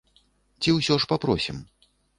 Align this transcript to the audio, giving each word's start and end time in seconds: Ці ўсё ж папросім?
Ці 0.65 0.69
ўсё 0.79 0.99
ж 1.05 1.11
папросім? 1.15 1.57